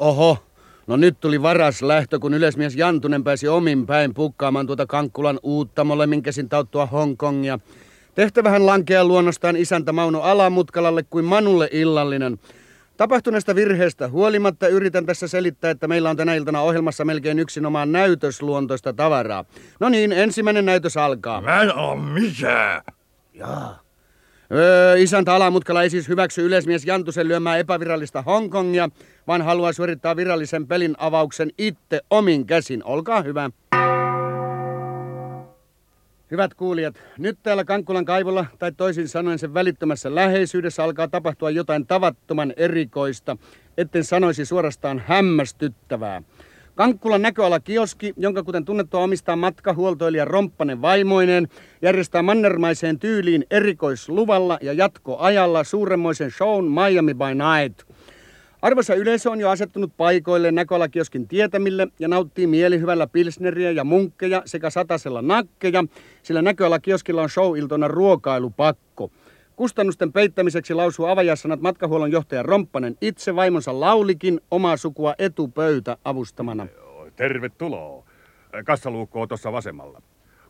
[0.00, 0.38] Oho,
[0.86, 5.84] no nyt tuli varas lähtö, kun yleismies Jantunen pääsi omin päin pukkaamaan tuota Kankkulan uutta
[5.84, 7.58] molemminkäsin tauttua Hongkongia.
[8.14, 12.38] Tehtävähän lankea luonnostaan isäntä Mauno Alamutkalalle kuin Manulle illallinen.
[12.96, 18.92] Tapahtuneesta virheestä huolimatta yritän tässä selittää, että meillä on tänä iltana ohjelmassa melkein yksinomaan näytösluontoista
[18.92, 19.44] tavaraa.
[19.80, 21.40] No niin, ensimmäinen näytös alkaa.
[21.40, 22.82] Mä en oo mitään.
[23.34, 23.79] Jaa.
[24.52, 28.88] Öö, isäntä Alamutkala ei siis hyväksy yleismies Jantusen lyömää epävirallista Hongkongia,
[29.26, 32.84] vaan haluaa suorittaa virallisen pelin avauksen itse omin käsin.
[32.84, 33.50] Olkaa hyvä.
[36.30, 41.86] Hyvät kuulijat, nyt täällä Kankkulan kaivolla, tai toisin sanoen sen välittömässä läheisyydessä alkaa tapahtua jotain
[41.86, 43.36] tavattoman erikoista,
[43.78, 46.22] etten sanoisi suorastaan hämmästyttävää.
[46.80, 51.48] Kankkulan näköala kioski, jonka kuten tunnettua omistaa matkahuoltoilija Romppanen vaimoineen,
[51.82, 57.80] järjestää mannermaiseen tyyliin erikoisluvalla ja jatkoajalla suuremmoisen shown Miami by Night.
[58.62, 64.70] Arvoisa yleisö on jo asettunut paikoille näköalakioskin tietämille ja nauttii mielihyvällä pilsneriä ja munkkeja sekä
[64.70, 65.84] satasella nakkeja,
[66.22, 69.10] sillä näköalakioskilla on show-iltona ruokailupakko.
[69.60, 76.66] Kustannusten peittämiseksi lausuu avajassanat matkahuollon johtaja Romppanen itse vaimonsa Laulikin omaa sukua etupöytä avustamana.
[77.16, 78.04] Tervetuloa.
[78.64, 80.02] Kassaluukko on tuossa vasemmalla.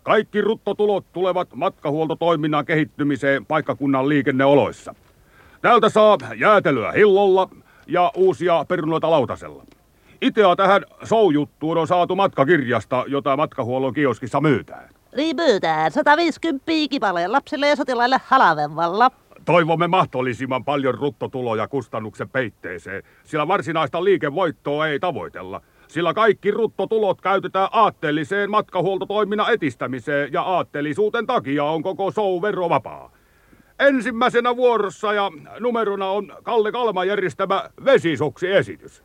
[0.03, 4.95] Kaikki ruttotulot tulevat matkahuoltotoiminnan kehittymiseen paikkakunnan liikenneoloissa.
[5.63, 7.49] Täältä saa jäätelyä hillolla
[7.87, 9.65] ja uusia perunoita lautasella.
[10.23, 15.00] Itea tähän show-juttuun on saatu matkakirjasta, jota matkahuollon kioskissa myytään.
[15.17, 19.11] Myydään 150 kipaleen lapsille ja sotilaille halavemmalla.
[19.45, 25.61] Toivomme mahdollisimman paljon ruttotuloja kustannuksen peitteeseen, sillä varsinaista liikevoittoa ei tavoitella.
[25.89, 33.13] Sillä kaikki ruttotulot käytetään aatteelliseen matkahuoltotoiminnan etistämiseen ja aatteellisuuden takia on koko show verovapaa.
[33.79, 35.31] Ensimmäisenä vuorossa ja
[35.61, 39.03] numerona on Kalle Kalma järjestämä vesisuksi-esitys.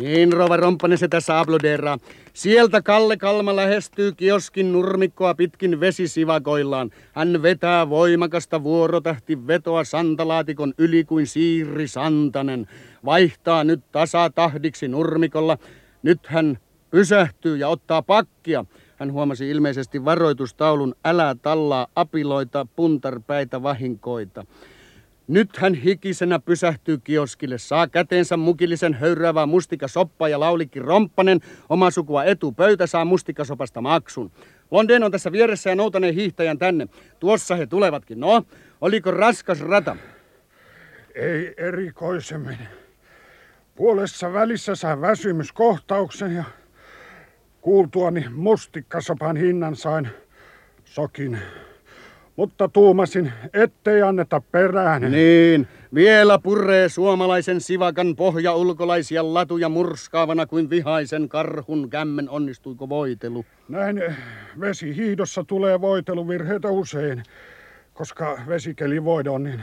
[0.00, 1.98] Niin, Rova Romppanen se tässä aplodeeraa.
[2.32, 6.90] Sieltä Kalle Kalma lähestyy kioskin nurmikkoa pitkin vesisivakoillaan.
[7.12, 12.66] Hän vetää voimakasta vuorotähti vetoa santalaatikon yli kuin Siiri Santanen.
[13.04, 15.58] Vaihtaa nyt tasatahdiksi nurmikolla.
[16.02, 16.58] Nyt hän
[16.90, 18.64] pysähtyy ja ottaa pakkia.
[18.96, 24.44] Hän huomasi ilmeisesti varoitustaulun älä tallaa apiloita, puntarpäitä, vahinkoita.
[25.30, 32.24] Nyt hän hikisenä pysähtyy kioskille, saa käteensä mukillisen höyräävää mustikasoppa ja laulikki Romppanen, oma sukua
[32.24, 34.32] etupöytä saa mustikasopasta maksun.
[34.70, 36.88] Londen on tässä vieressä ja noutaneen hiihtäjän tänne.
[37.20, 38.20] Tuossa he tulevatkin.
[38.20, 38.42] No,
[38.80, 39.96] oliko raskas rata?
[41.14, 42.58] Ei erikoisemmin.
[43.74, 46.44] Puolessa välissä saa väsymyskohtauksen ja
[47.60, 50.08] kuultuani mustikkasopan hinnan sain
[50.84, 51.38] sokin
[52.40, 55.02] mutta tuumasin, ettei anneta perään.
[55.02, 62.30] Niin, vielä purree suomalaisen sivakan pohja ulkolaisia latuja murskaavana kuin vihaisen karhun kämmen.
[62.30, 63.44] Onnistuiko voitelu?
[63.68, 64.02] Näin
[64.60, 67.22] vesihiidossa tulee voiteluvirheitä usein,
[67.94, 69.60] koska vesikeli voida on niin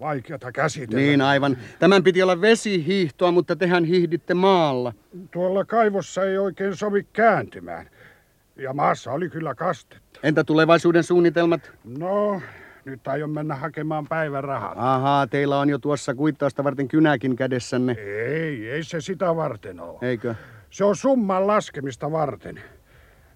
[0.00, 1.00] vaikeata käsitellä.
[1.00, 1.56] Niin aivan.
[1.78, 4.92] Tämän piti olla vesihiihtoa, mutta tehän hiihditte maalla.
[5.30, 7.90] Tuolla kaivossa ei oikein sovi kääntymään.
[8.56, 10.09] Ja maassa oli kyllä kastetta.
[10.22, 11.72] Entä tulevaisuuden suunnitelmat?
[11.84, 12.42] No,
[12.84, 14.72] nyt aion mennä hakemaan päivärahat.
[14.76, 17.92] Ahaa, teillä on jo tuossa kuittausta varten kynäkin kädessänne.
[17.92, 19.98] Ei, ei se sitä varten ole.
[20.02, 20.34] Eikö?
[20.70, 22.60] Se on summan laskemista varten.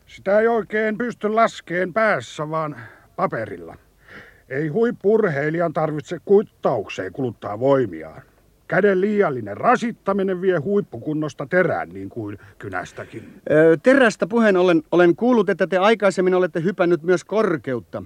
[0.07, 2.77] Sitä ei oikein pysty laskeen päässä, vaan
[3.17, 3.77] paperilla.
[4.49, 8.23] Ei huippurheilijan tarvitse kuittaukseen kuluttaa voimiaan.
[8.69, 13.41] Käden liiallinen rasittaminen vie huippukunnosta terään, niin kuin kynästäkin.
[13.51, 18.03] Öö, terästä puheen ollen, olen kuullut, että te aikaisemmin olette hypännyt myös korkeutta.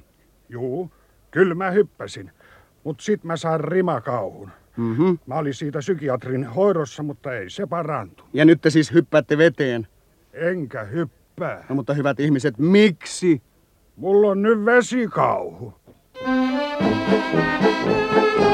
[0.48, 0.90] Juu,
[1.30, 2.30] kyllä mä hyppäsin.
[2.84, 4.50] Mutta sit mä saan rimakauhun.
[4.76, 5.18] Mm-hmm.
[5.26, 8.24] Mä olin siitä psykiatrin hoidossa, mutta ei se parantu.
[8.32, 9.86] Ja nyt te siis hyppäätte veteen?
[10.32, 11.64] Enkä hyppää.
[11.68, 13.42] No mutta hyvät ihmiset, miksi?
[13.96, 15.74] Mulla on nyt vesikauhu.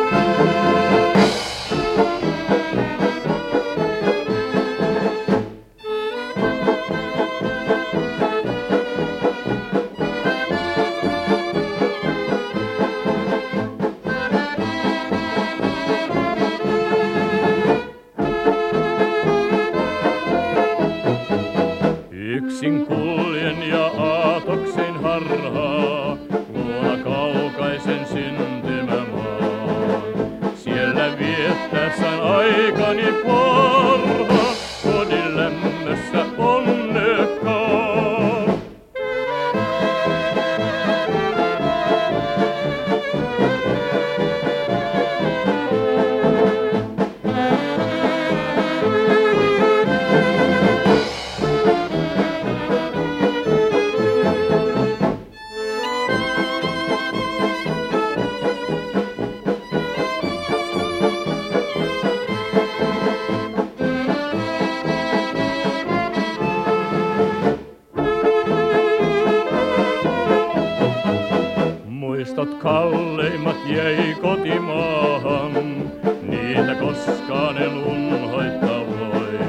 [77.49, 79.39] koskaan en unhoittaa voi.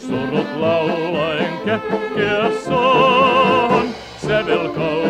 [0.00, 3.86] Surut laulaen kätkeä saan,
[4.26, 5.05] sävel kaunis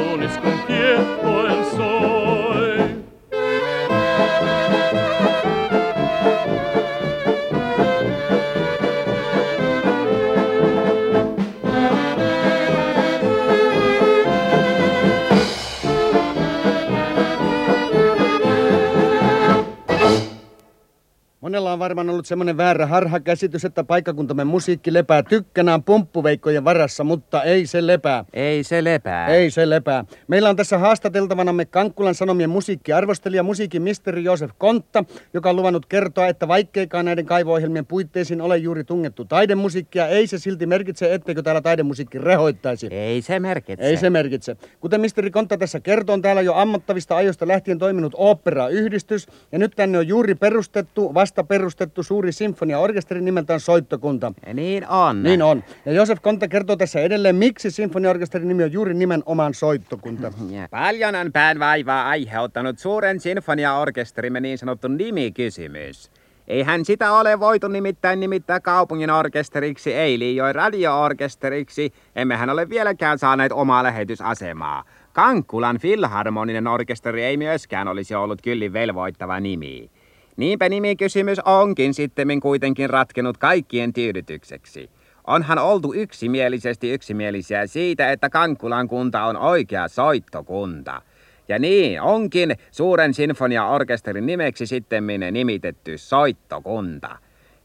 [21.76, 27.66] on varmaan ollut semmoinen väärä harhakäsitys, että paikkakuntamme musiikki lepää tykkänään pumppuveikkojen varassa, mutta ei
[27.66, 28.24] se lepää.
[28.32, 29.26] Ei se lepää.
[29.26, 30.04] Ei se lepää.
[30.28, 36.26] Meillä on tässä haastateltavanamme Kankkulan Sanomien musiikkiarvostelija, musiikin misteri Joosef Kontta, joka on luvannut kertoa,
[36.26, 41.60] että vaikkeikaan näiden kaivo-ohjelmien puitteisiin ole juuri tungettu taidemusiikkia, ei se silti merkitse, etteikö täällä
[41.60, 42.86] taidemusiikki rehoittaisi.
[42.90, 43.84] Ei se merkitse.
[43.84, 44.56] Ei se merkitse.
[44.80, 49.72] Kuten misteri Kontta tässä kertoo, on täällä jo ammattavista ajoista lähtien toiminut oopperayhdistys, ja nyt
[49.76, 51.65] tänne on juuri perustettu, vasta perustettu
[52.00, 54.32] suuri sinfoniaorkesteri nimeltään Soittokunta.
[54.54, 55.22] Niin on.
[55.22, 55.64] Niin on.
[55.86, 60.32] Ja Josef Kontta kertoo tässä edelleen, miksi sinfoniaorkesterin nimi on juuri nimenomaan Soittokunta.
[60.50, 66.10] Ja Paljon on päänvaivaa aiheuttanut suuren sinfoniaorkesterimme niin sanottu nimikysymys.
[66.48, 73.52] Eihän sitä ole voitu nimittäin nimittää kaupungin orkesteriksi, ei liioi radioorkesteriksi, emmehän ole vieläkään saaneet
[73.52, 74.84] omaa lähetysasemaa.
[75.12, 79.90] Kankkulan filharmoninen orkesteri ei myöskään olisi ollut kyllin velvoittava nimi.
[80.36, 84.90] Niinpä nimikysymys onkin sitten kuitenkin ratkenut kaikkien tyydytykseksi.
[85.26, 91.02] Onhan oltu yksimielisesti yksimielisiä siitä, että Kankkulan kunta on oikea soittokunta.
[91.48, 97.18] Ja niin onkin suuren sinfoniaorkesterin nimeksi sitten nimitetty soittokunta.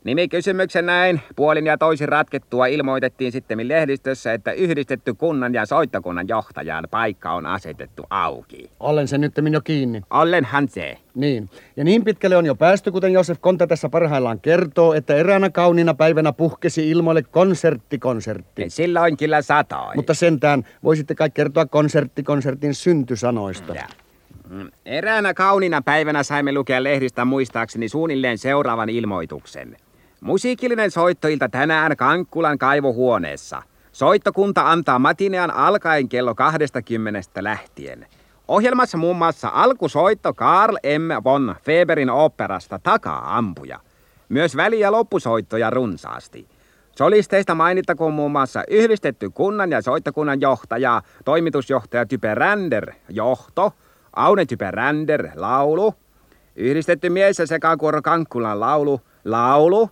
[0.03, 6.87] Nimikysymyksen näin puolin ja toisin ratkettua ilmoitettiin sitten lehdistössä, että yhdistetty kunnan ja soittokunnan johtajan
[6.91, 8.69] paikka on asetettu auki.
[8.79, 10.01] Olen se nyt jo kiinni.
[10.09, 10.97] Ollenhan se.
[11.15, 11.49] Niin.
[11.75, 15.93] Ja niin pitkälle on jo päästy, kuten Josef Konta tässä parhaillaan kertoo, että eräänä kauniina
[15.93, 18.69] päivänä puhkesi ilmoille konserttikonsertti.
[18.69, 19.95] Silloin kyllä satoi.
[19.95, 23.73] Mutta sentään voisitte kai kertoa konserttikonsertin syntysanoista.
[23.73, 23.87] Ja.
[24.49, 29.77] Mm, Eräänä kauniina päivänä saimme lukea lehdistä muistaakseni suunnilleen seuraavan ilmoituksen.
[30.23, 33.61] Musiikillinen soittoilta tänään Kankkulan kaivohuoneessa.
[33.91, 38.07] Soittokunta antaa matinean alkaen kello 20 lähtien.
[38.47, 41.23] Ohjelmassa muun muassa alkusoitto Karl M.
[41.23, 43.79] von Feberin operasta Takaa-ampuja.
[44.29, 46.47] Myös väli- ja loppusoittoja runsaasti.
[46.97, 53.73] Solisteista mainittakoon muun muassa yhdistetty kunnan ja soittokunnan johtaja, toimitusjohtaja Type Ränder, johto,
[54.15, 55.93] Aune Type Ränder, laulu,
[56.55, 59.89] yhdistetty mies ja sekakuoro Kankkulan laulu, laulu,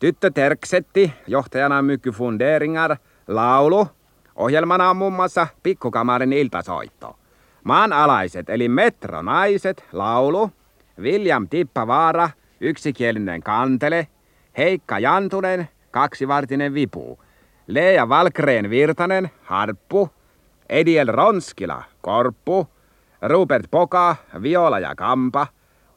[0.00, 2.96] tyttö Terksetti, johtajana Mykky Funderingar,
[3.28, 3.88] laulu,
[4.36, 7.16] ohjelmana on muun muassa Pikkukamarin iltasoitto.
[7.64, 10.50] Maanalaiset eli metronaiset, laulu,
[11.00, 12.30] William Tippavaara,
[12.60, 14.08] yksikielinen kantele,
[14.58, 17.18] Heikka Jantunen, kaksivartinen vipu,
[17.66, 20.10] Leija Valkreen Virtanen, harppu,
[20.68, 22.68] Ediel Ronskila, korppu,
[23.22, 25.46] Rupert Poka, viola ja kampa,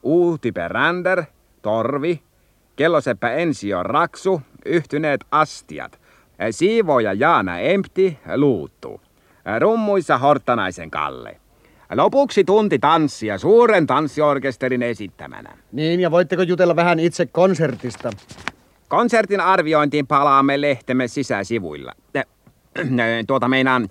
[0.02, 1.24] Uuti Perander,
[1.62, 2.22] torvi,
[2.76, 6.00] kelloseppä Ensio Raksu, yhtyneet astiat,
[6.50, 9.00] siivoja Jaana Empti, luuttu,
[9.58, 11.40] rummuissa Horttanaisen Kalle.
[11.94, 15.56] Lopuksi tunti tanssia suuren tanssiorkesterin esittämänä.
[15.72, 18.10] Niin, ja voitteko jutella vähän itse konsertista?
[18.88, 21.92] Konsertin arviointiin palaamme lehtemme sisäsivuilla.
[22.16, 22.24] Äh,
[23.26, 23.88] Tuota meinaan, äh,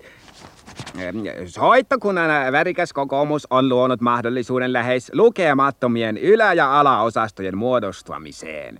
[1.46, 8.78] soittokunnan värikäs kokoomus on luonut mahdollisuuden lähes lukemattomien ylä- ja alaosastojen muodostumiseen.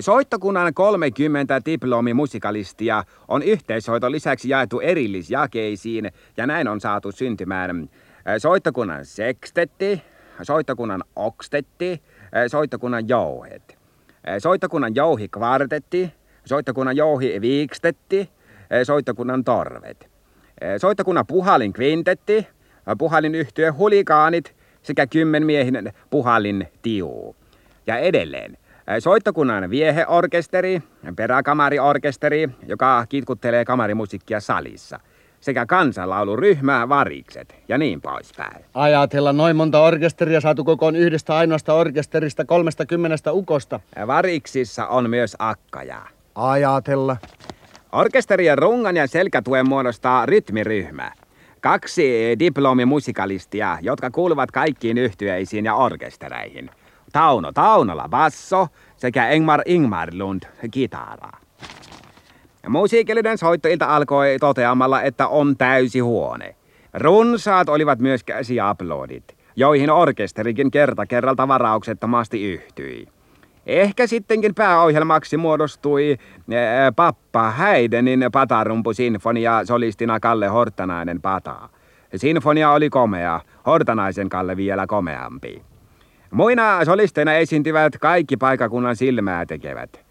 [0.00, 7.90] Soittokunnan 30 diplomimusikalistia on yhteishoito lisäksi jaettu erillisjakeisiin ja näin on saatu syntymään
[8.38, 10.02] soittokunnan sekstetti,
[10.42, 12.02] soittokunnan okstetti,
[12.46, 13.78] soittokunnan jouhet.
[14.38, 16.12] Soittokunnan jouhikvartetti,
[16.44, 18.30] soittokunnan jouhi viikstetti,
[18.84, 20.17] soittokunnan torvet.
[20.78, 22.46] Soittokunnan puhalin kvintetti,
[22.98, 27.36] puhalin yhtye hulikaanit sekä kymmenmiehinen puhalin tiu.
[27.86, 28.58] Ja edelleen
[28.98, 30.82] soittokunnan vieheorkesteri,
[31.16, 35.00] peräkamariorkesteri, joka kitkuttelee kamarimusiikkia salissa,
[35.40, 38.64] sekä kansanlauluryhmä Varikset ja niin poispäin.
[38.74, 43.80] Ajatella noin monta orkesteria saatu kokoon yhdestä ainoasta orkesterista kolmesta kymmenestä ukosta.
[44.06, 46.02] Variksissa on myös akkaja.
[46.34, 47.16] Ajatella.
[47.92, 51.12] Orkesterien rungan ja selkätuen muodostaa rytmiryhmä.
[51.60, 56.70] Kaksi diplomimusikalistia, jotka kuuluvat kaikkiin yhtyeisiin ja orkestereihin.
[57.12, 61.30] Tauno Taunola basso sekä Engmar Ingmarlund kitara.
[62.68, 66.56] Musiikillinen soittoilta alkoi toteamalla, että on täysi huone.
[66.94, 73.08] Runsaat olivat myös käsiaplodit, joihin orkesterikin kerta kerralta varauksettomasti yhtyi.
[73.68, 76.16] Ehkä sittenkin pääohjelmaksi muodostui
[76.54, 81.68] ää, Pappa Häidenin patarumpusinfonia solistina Kalle Hortanainen pataa.
[82.16, 85.62] Sinfonia oli komea, Hortanaisen Kalle vielä komeampi.
[86.30, 90.04] Muina solisteina esiintyvät kaikki paikakunnan silmää tekevät.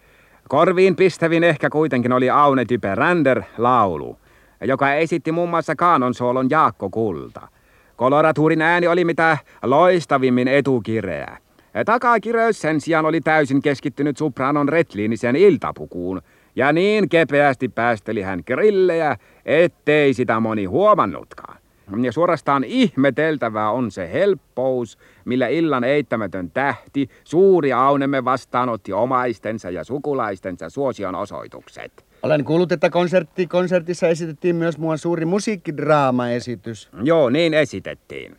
[0.50, 4.20] Korviin pistävin ehkä kuitenkin oli Aune Typerander laulu,
[4.62, 7.48] joka esitti muun muassa kaanonsoolon Jaakko Kulta.
[7.96, 11.38] Koloratuurin ääni oli mitä loistavimmin etukireä.
[11.86, 16.22] Takakireys sen sijaan oli täysin keskittynyt sopranon retliinisen iltapukuun,
[16.56, 21.58] ja niin kepeästi päästeli hän grillejä, ettei sitä moni huomannutkaan.
[22.02, 29.84] Ja suorastaan ihmeteltävää on se helppous, millä illan eittämätön tähti, suuri aunemme vastaanotti omaistensa ja
[29.84, 32.06] sukulaistensa suosion osoitukset.
[32.24, 36.90] Olen kuullut, että konsertti, konsertissa esitettiin myös muun suuri musiikkidraamaesitys.
[37.04, 38.38] Joo, niin esitettiin.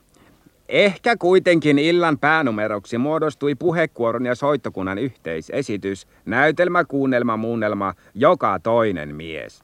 [0.69, 9.63] Ehkä kuitenkin illan päänumeroksi muodostui puhekuoron ja soittokunnan yhteisesitys, näytelmä, kuunnelma, muunnelma, joka toinen mies.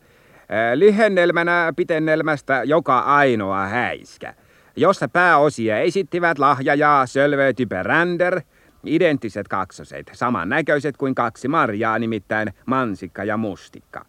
[0.75, 4.35] Lyhennelmänä pitennelmästä joka ainoa häiskä,
[4.77, 8.41] jossa pääosia esittivät lahja ja Sölve Typerander,
[8.85, 14.05] identtiset kaksoset, samannäköiset kuin kaksi marjaa, nimittäin mansikka ja mustikka.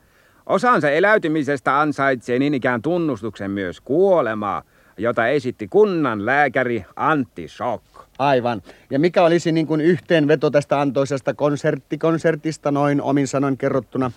[0.46, 4.64] Osansa eläytymisestä ansaitsee niin ikään tunnustuksen myös kuolema,
[4.98, 7.84] jota esitti kunnan lääkäri Antti Shock.
[8.20, 8.62] Aivan.
[8.90, 14.12] Ja mikä olisi niin kuin yhteenveto tästä antoisesta konserttikonsertista noin omin sanoin kerrottuna?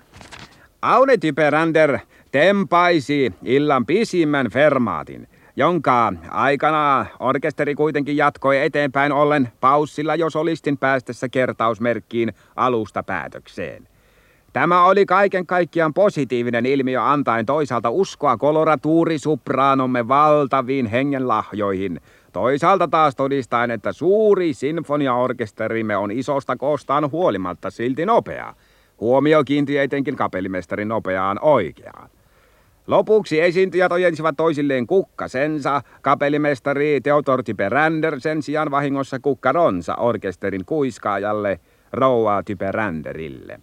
[0.83, 1.99] Aune Typerander
[2.33, 11.29] tempaisi illan pisimmän fermaatin, jonka aikana orkesteri kuitenkin jatkoi eteenpäin ollen paussilla jo solistin päästessä
[11.29, 13.89] kertausmerkkiin alusta päätökseen.
[14.59, 22.01] Tämä oli kaiken kaikkiaan positiivinen ilmiö antaen toisaalta uskoa koloratuurisupraanomme valtaviin hengenlahjoihin,
[22.33, 28.55] toisaalta taas todistaen, että suuri sinfoniaorkesterimme on isosta koostaan huolimatta silti nopea.
[29.01, 32.11] Huomio kiinti etenkin kapellimestarin nopeaan oikeaan.
[32.87, 41.61] Lopuksi esiintyjät ojensivat toisilleen kukkasensa, kapellimestari Theodor Typerander sen sijaan vahingossa kukkaronsa orkesterin kuiskaajalle
[41.93, 43.61] Rouva Typeranderille.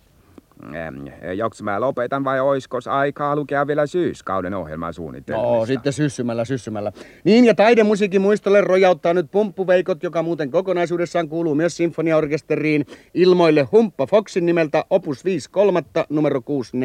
[1.36, 5.56] Joks mä lopetan vai oiskos aikaa lukea vielä syyskauden ohjelman suunnitelmista?
[5.56, 6.92] No, sitten syssymällä, syssymällä.
[7.24, 14.08] Niin, ja taidemusiikin muistolle rojauttaa nyt pumppuveikot, joka muuten kokonaisuudessaan kuuluu myös sinfoniaorkesteriin ilmoille Humppa
[14.08, 16.78] Foxin nimeltä Opus 5 kolmatta numero 6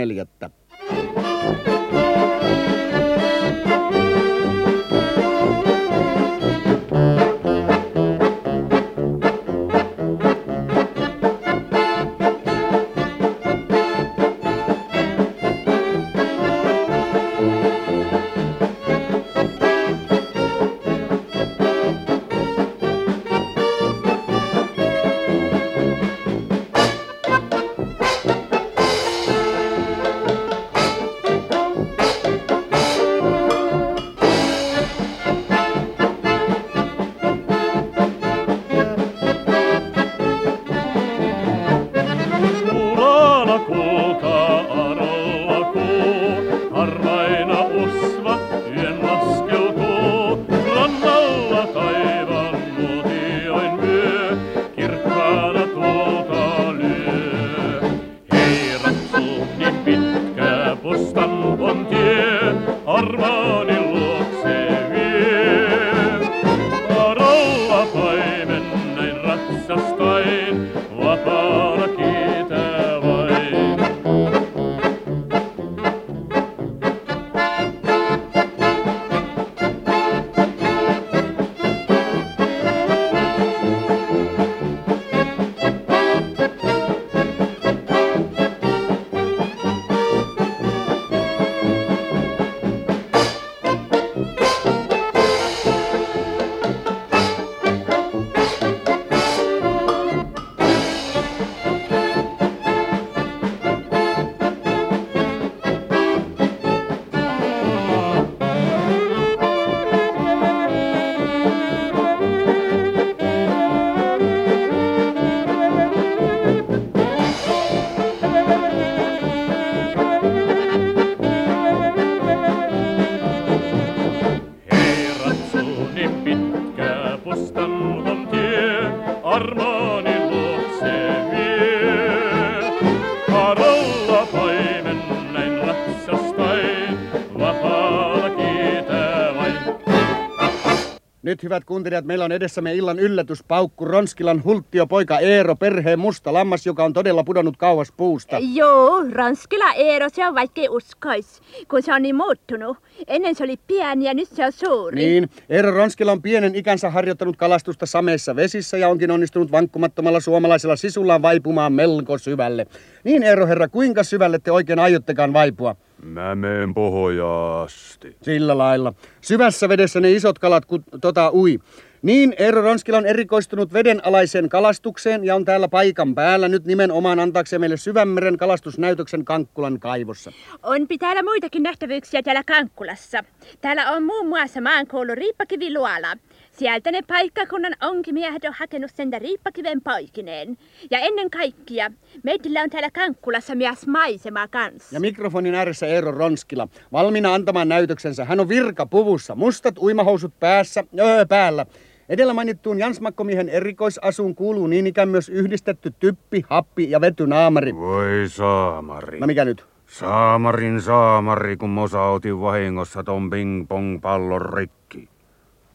[141.40, 146.66] Nyt hyvät kuuntelijat, meillä on edessämme illan yllätyspaukku Ronskilan hulttio poika Eero, perheen musta lammas,
[146.66, 148.36] joka on todella pudonnut kauas puusta.
[148.54, 152.76] Joo, Ranskila Eero, se on vaikkei uskois, kun se on niin muuttunut.
[153.06, 154.96] Ennen se oli pieni ja nyt se on suuri.
[154.96, 160.76] Niin, Eero Ronskila on pienen ikänsä harjoittanut kalastusta sameissa vesissä ja onkin onnistunut vankkumattomalla suomalaisella
[160.76, 162.66] sisullaan vaipumaan melko syvälle.
[163.04, 165.76] Niin Eero herra, kuinka syvälle te oikein aiottekaan vaipua?
[166.02, 168.16] Mä meen pohjaasti.
[168.22, 168.94] Sillä lailla.
[169.20, 171.58] Syvässä vedessä ne isot kalat, kun tota ui.
[172.02, 177.60] Niin, Eero Ronskila on erikoistunut vedenalaiseen kalastukseen ja on täällä paikan päällä nyt nimenomaan antaakseen
[177.60, 180.32] meille syvänmeren kalastusnäytöksen Kankkulan kaivossa.
[180.62, 183.24] On täällä muitakin nähtävyyksiä täällä Kankkulassa.
[183.60, 186.16] Täällä on muun muassa maankoulu Riippakiviluola.
[186.60, 190.58] Sieltä ne paikkakunnan onkimiehet on hakenut sen riippakiven poikineen.
[190.90, 191.90] Ja ennen kaikkia,
[192.22, 194.96] meillä on täällä Kankkulassa myös maisema kanssa.
[194.96, 198.24] Ja mikrofonin ääressä Eero Ronskila, valmiina antamaan näytöksensä.
[198.24, 201.66] Hän on virkapuvussa, mustat uimahousut päässä, öö, päällä.
[202.08, 207.74] Edellä mainittuun Jansmakkomiehen erikoisasuun kuuluu niin ikään myös yhdistetty typpi, happi ja vetynaamari.
[207.74, 209.20] Voi saamari.
[209.20, 209.64] No mikä nyt?
[209.86, 215.09] Saamarin saamari, kun mosa otin vahingossa ton ping-pong-pallon rikki.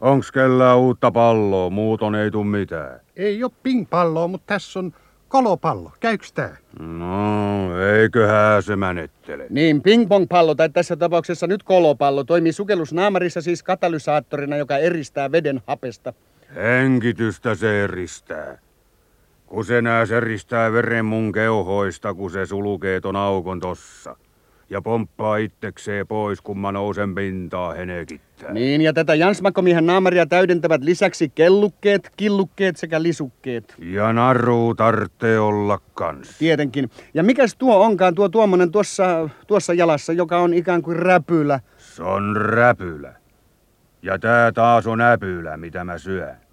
[0.06, 3.00] Onks kellään uutta palloa, muuton ei tuu mitään.
[3.16, 4.94] Ei oo ping-palloa, mutta tässä on
[5.28, 5.92] kolopallo.
[6.00, 6.58] Käyks tää?
[6.80, 9.46] No, eiköhän se mänettele.
[9.50, 16.14] Niin, ping-pong-pallo tai tässä tapauksessa nyt kolopallo toimii sukellusnaamarissa siis katalysaattorina, joka eristää veden hapesta.
[16.56, 18.58] Henkitystä se eristää.
[19.46, 24.16] Kun se nää eristää veren mun keuhoista, kun se sulkee ton aukon tossa.
[24.70, 28.54] Ja pomppaa itsekseen pois, kun mä nousen pintaa henekittää.
[28.54, 33.76] Niin, ja tätä Jansmakkomiehen naamaria täydentävät lisäksi kellukkeet, killukkeet sekä lisukkeet.
[33.80, 36.38] Ja naru tarvitsee olla kans.
[36.38, 36.90] Tietenkin.
[37.14, 41.60] Ja mikäs tuo onkaan tuo tuommoinen tuossa, tuossa jalassa, joka on ikään kuin räpylä?
[41.78, 43.14] Se on räpylä.
[44.02, 46.45] Ja tää taas on äpylä, mitä mä syön.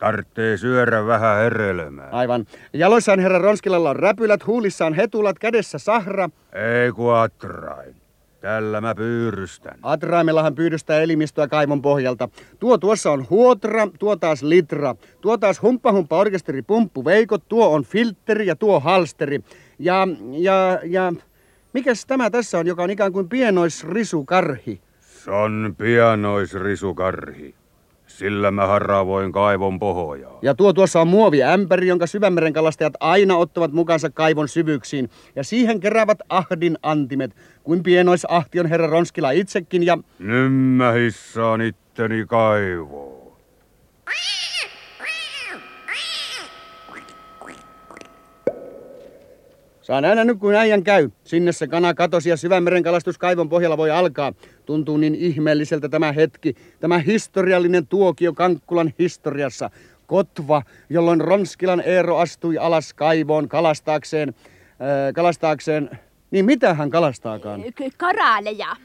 [0.00, 2.08] Tarttee syödä vähän herelmää.
[2.12, 2.46] Aivan.
[2.72, 6.30] Jaloissaan herra Ronskilalla on räpylät, huulissaan hetulat, kädessä sahra.
[6.52, 7.96] Ei ku atrain.
[8.40, 9.78] Tällä mä pyyrystän.
[9.82, 12.28] Atraimellahan pyydystää elimistöä kaivon pohjalta.
[12.58, 14.94] Tuo tuossa on huotra, tuo taas litra.
[15.20, 19.40] Tuo taas humppa humppa orkesteri pumppu veikot, tuo on filtteri ja tuo halsteri.
[19.78, 21.12] Ja, ja, ja,
[21.72, 24.80] mikäs tämä tässä on, joka on ikään kuin pienoisrisukarhi?
[25.00, 27.59] Se on pianoisrisukarhi.
[28.20, 30.38] Sillä mä haravoin kaivon pohjaa.
[30.42, 35.10] Ja tuo tuossa on muoviämpäri, jonka syvämeren kalastajat aina ottavat mukansa kaivon syvyyksiin.
[35.36, 39.98] Ja siihen keräävät ahdin antimet, kuin pienoisahti on herra Ronskila itsekin ja...
[40.18, 43.29] Nyt mä hissaan itteni kaivoon.
[49.90, 51.10] Saa nähdä nyt kun äijän käy.
[51.24, 54.32] Sinne se kana katosi ja syvämeren kalastus kaivon pohjalla voi alkaa.
[54.66, 56.54] Tuntuu niin ihmeelliseltä tämä hetki.
[56.80, 59.70] Tämä historiallinen tuokio Kankkulan historiassa.
[60.06, 65.90] Kotva, jolloin Ronskilan Eero astui alas kaivoon kalastaakseen, äh, kalastaakseen,
[66.30, 67.64] niin mitä hän kalastaakaan?
[67.98, 68.76] Koraaleja.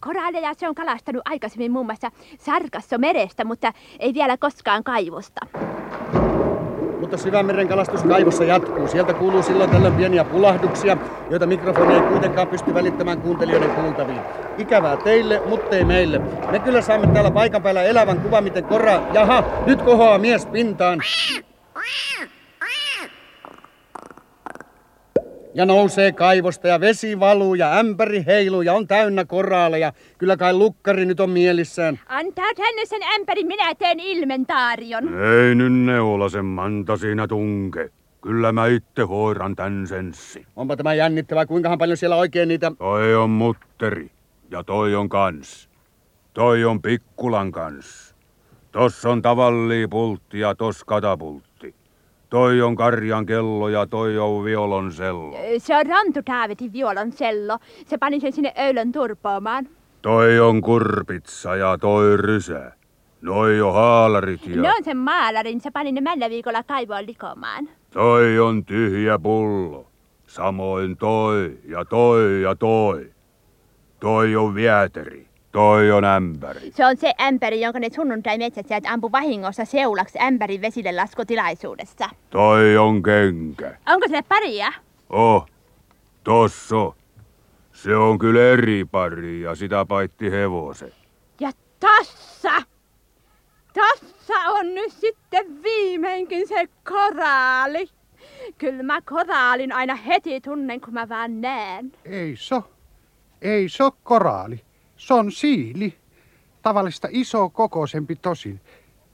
[0.00, 5.40] Koraaleja se on kalastanut aikaisemmin muun muassa Sarkassa merestä, mutta ei vielä koskaan kaivosta.
[7.10, 8.88] Mutta syvämeren kalastus kaivossa jatkuu.
[8.88, 10.96] Sieltä kuuluu silloin tällöin pieniä pulahduksia,
[11.30, 14.24] joita mikrofoni ei kuitenkaan pysty välittämään kuuntelijoiden kuultaviin.
[14.58, 16.20] Ikävää teille, mutta ei meille.
[16.50, 19.02] Me kyllä saamme täällä paikan päällä elävän kuvan, miten kora...
[19.12, 21.02] Jaha, nyt kohoaa mies pintaan.
[25.54, 29.92] Ja nousee kaivosta ja vesi valuu ja ämpäri heiluu ja on täynnä koraaleja.
[30.18, 32.00] Kyllä kai lukkari nyt on mielissään.
[32.06, 35.04] Antaa tänne sen ämpärin, minä teen ilmentaarion.
[35.22, 37.90] Ei nyt neulasen manta siinä tunke.
[38.22, 40.46] Kyllä mä itse hoiran tän senssi.
[40.56, 42.72] Onpa tämä jännittävää, kuinkahan paljon siellä oikein niitä...
[42.78, 44.10] Toi on mutteri.
[44.50, 45.70] Ja toi on kans.
[46.34, 48.14] Toi on pikkulan kans.
[48.72, 51.74] Tossa on tavallipultti ja tos katapultti.
[52.30, 55.36] Toi on karjan kello ja toi on violonsello.
[55.58, 57.58] Se on rantutäävetin violonsello.
[57.86, 59.68] Se pani sen sinne öylön turpoamaan.
[60.02, 62.72] Toi on kurpitsa ja toi rysä.
[63.22, 64.62] Noi on haalarit ja...
[64.62, 67.68] Ne on sen maalarin, se pani ne mällä viikolla kaivoon likomaan.
[67.92, 69.86] Toi on tyhjä pullo.
[70.26, 73.12] Samoin toi ja toi ja toi.
[74.00, 75.29] Toi on vieteri.
[75.52, 76.72] Toi on ämpäri.
[76.74, 82.10] Se on se ämpäri, jonka ne sunnuntai metsästäjät ampu vahingossa seulaksi ämpärin vesille laskutilaisuudessa.
[82.30, 83.76] Toi on kenkä.
[83.88, 84.72] Onko sille paria?
[85.08, 85.46] Oh,
[86.24, 86.94] tosso.
[87.72, 90.92] Se on kyllä eri pari ja sitä paitti hevosen.
[91.40, 92.62] Ja tossa!
[93.74, 97.88] Tossa on nyt sitten viimeinkin se koraali.
[98.58, 101.92] Kyllä mä koraalin aina heti tunnen, kun mä vaan näen.
[102.04, 102.70] Ei so.
[103.42, 104.60] Ei so koraali.
[105.00, 105.94] Se on siili.
[106.62, 108.60] Tavallista iso kokoisempi tosin.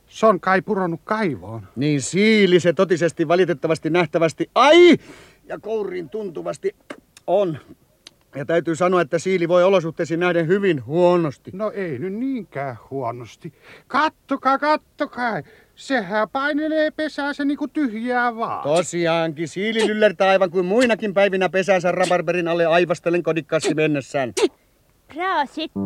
[0.06, 1.68] Se on kai pudonnut kaivoon.
[1.76, 4.96] Niin siili se totisesti valitettavasti nähtävästi, ai,
[5.44, 6.76] ja kouriin tuntuvasti
[7.26, 7.58] on.
[8.34, 11.50] Ja täytyy sanoa, että siili voi olosuhteisiin nähden hyvin huonosti.
[11.54, 13.52] No ei nyt niinkään huonosti.
[13.86, 15.42] Kattokaa, kattokaa.
[15.74, 18.62] Sehän painelee pesäänsä niinku tyhjää vaan.
[18.62, 24.32] Tosiaankin, siili lyllertää aivan kuin muinakin päivinä pesänsä rabarberin alle aivastellen kodikkaasti mennessään.
[25.10, 25.76] พระอาทิตย์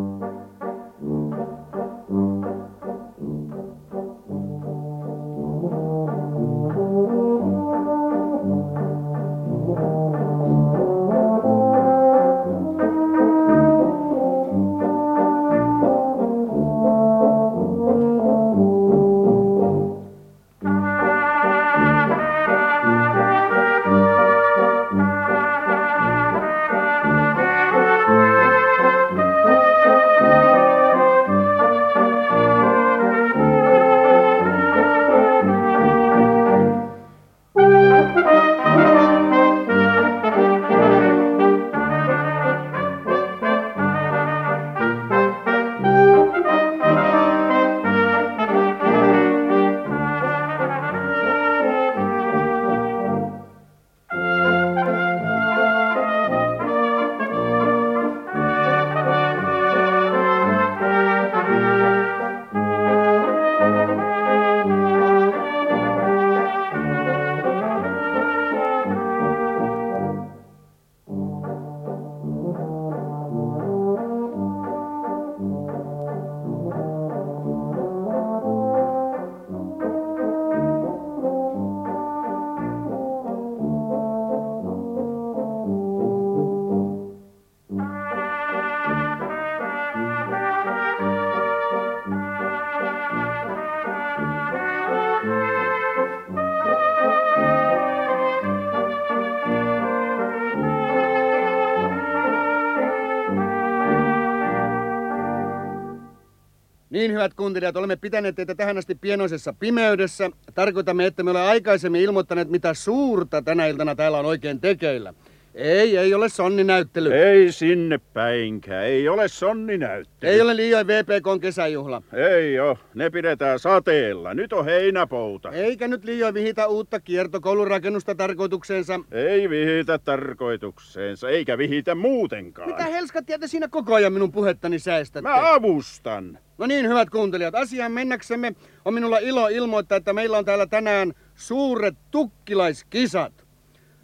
[107.01, 110.31] Niin hyvät kuuntelijat, olemme pitäneet teitä tähän asti pienoisessa pimeydessä.
[110.55, 115.15] Tarkoitamme, että me olemme aikaisemmin ilmoittaneet, mitä suurta tänä iltana täällä on oikein tekeillä.
[115.55, 117.13] Ei, ei ole sonninäyttely.
[117.15, 120.33] Ei sinne päinkään, ei ole sonninäyttely.
[120.33, 122.03] Ei ole liioin VPKn kesäjuhla.
[122.13, 124.35] Ei oo, ne pidetään sateella.
[124.35, 125.51] Nyt on heinäpouta.
[125.51, 129.01] Eikä nyt liioin vihitä uutta kiertokoulurakennusta tarkoitukseensa.
[129.13, 132.69] Ei vihitä tarkoitukseensa, eikä vihitä muutenkaan.
[132.71, 135.29] Mitä helskattia te siinä koko ajan minun puhettani säestätte?
[135.29, 136.39] Mä avustan.
[136.59, 141.13] No niin, hyvät kuuntelijat, asiaan mennäksemme on minulla ilo ilmoittaa, että meillä on täällä tänään
[141.35, 143.50] suuret tukkilaiskisat.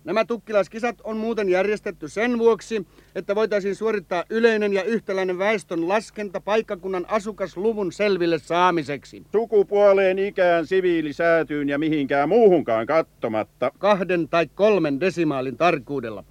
[0.07, 6.41] Nämä tukkilaiskisat on muuten järjestetty sen vuoksi, että voitaisiin suorittaa yleinen ja yhtäläinen väestön laskenta
[6.41, 9.23] paikkakunnan asukasluvun selville saamiseksi.
[9.33, 13.73] Sukupuoleen, ikään, siviilisäätyyn ja mihinkään muuhunkaan kattomatta.
[13.79, 16.25] Kahden tai kolmen desimaalin tarkkuudella.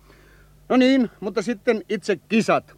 [0.69, 2.74] No niin, mutta sitten itse kisat.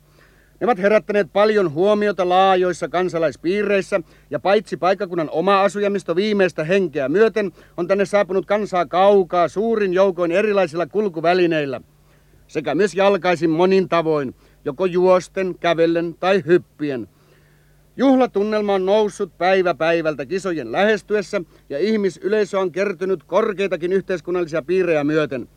[0.60, 7.52] Ne ovat herättäneet paljon huomiota laajoissa kansalaispiireissä, ja paitsi paikkakunnan oma asujamisto viimeistä henkeä myöten,
[7.78, 11.82] on tänne saapunut kansaa kaukaa suurin joukoin erilaisilla kulkuvälineillä.
[12.48, 17.08] Sekä myös jalkaisin monin tavoin, joko juosten, kävellen tai hyppien.
[17.98, 25.48] Juhlatunnelma on noussut päivä päivältä kisojen lähestyessä, ja ihmisyleisö on kertynyt korkeitakin yhteiskunnallisia piirejä myöten.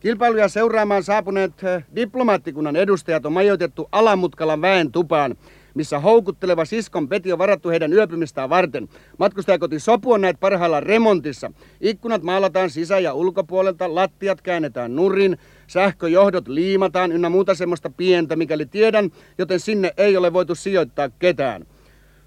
[0.00, 5.36] Kilpailuja seuraamaan saapuneet eh, diplomaattikunnan edustajat on majoitettu Alamutkalan väen tupaan,
[5.74, 8.88] missä houkutteleva siskon peti on varattu heidän yöpymistään varten.
[9.18, 11.52] Matkustajakoti Sopu on näet parhaillaan remontissa.
[11.80, 18.66] Ikkunat maalataan sisä- ja ulkopuolelta, lattiat käännetään nurin, sähköjohdot liimataan ynnä muuta semmoista pientä, mikäli
[18.66, 21.66] tiedän, joten sinne ei ole voitu sijoittaa ketään.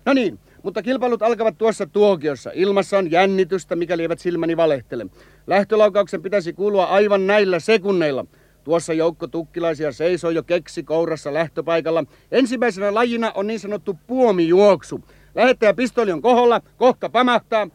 [0.06, 2.52] No niin, mutta kilpailut alkavat tuossa tuokiossa.
[2.54, 5.06] Ilmassa on jännitystä, mikäli eivät silmäni valehtele.
[5.48, 8.26] Lähtölaukauksen pitäisi kuulua aivan näillä sekunneilla.
[8.64, 12.04] Tuossa joukko tukkilaisia seisoo jo keksi kourassa lähtöpaikalla.
[12.32, 15.02] Ensimmäisenä lajina on niin sanottu puomijuoksu.
[15.36, 17.68] Lähettäjä pistoli on koholla, kohta pamahtaa.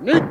[0.00, 0.24] Nyt!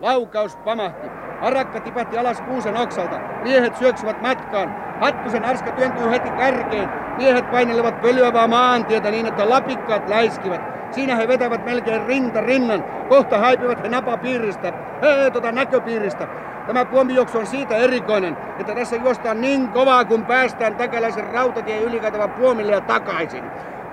[0.00, 1.08] Laukaus pamahti.
[1.40, 3.20] Harakka tipahti alas kuusen oksalta.
[3.42, 4.68] Miehet syöksyvät matkaan.
[5.00, 6.88] Hattusen arska työntyy heti kärkeen.
[7.16, 10.79] Miehet painelevat pölyävää maantietä niin, että lapikkaat läiskivät.
[10.92, 12.84] Siinä he vetävät melkein rinta rinnan.
[13.08, 14.72] Kohta haipivat he napapiiristä.
[15.02, 16.28] Hei, tota näköpiiristä.
[16.66, 22.30] Tämä puomijuoksu on siitä erikoinen, että tässä juostaan niin kovaa, kun päästään takalaisen rautatien ylikäytävän
[22.30, 23.44] puomille ja takaisin.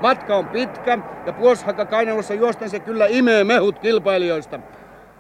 [0.02, 4.60] Matka on pitkä ja puoshakka kainalossa juosten se kyllä imee mehut kilpailijoista.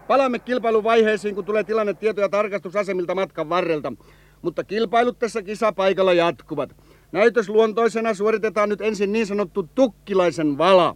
[0.07, 3.93] Palaamme kilpailuvaiheisiin, kun tulee tilanne tietoja tarkastusasemilta matkan varrelta.
[4.41, 6.75] Mutta kilpailut tässä kisapaikalla jatkuvat.
[7.11, 10.95] Näytösluontoisena suoritetaan nyt ensin niin sanottu tukkilaisen vala.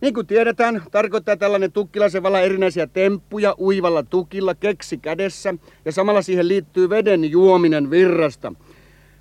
[0.00, 6.22] Niin kuin tiedetään, tarkoittaa tällainen tukkilaisen vala erinäisiä temppuja uivalla tukilla keksi kädessä ja samalla
[6.22, 8.52] siihen liittyy veden juominen virrasta.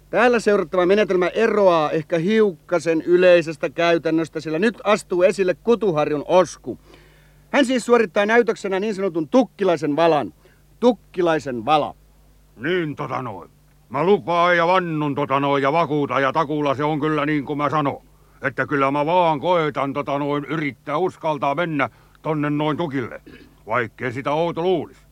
[0.09, 6.79] Täällä seurattava menetelmä eroaa ehkä hiukkasen yleisestä käytännöstä, sillä nyt astuu esille Kutuharjun Osku.
[7.49, 10.33] Hän siis suorittaa näytöksenä niin sanotun tukkilaisen valan.
[10.79, 11.95] Tukkilaisen vala.
[12.55, 13.49] Niin tota noin.
[13.89, 17.57] Mä lupaan ja vannun tota noin ja vakuuta ja takuulla se on kyllä niin kuin
[17.57, 18.08] mä sanon.
[18.41, 21.89] Että kyllä mä vaan koetan tota noin yrittää uskaltaa mennä
[22.21, 23.21] tonne noin tukille.
[23.65, 25.07] Vaikkei sitä outo luulis.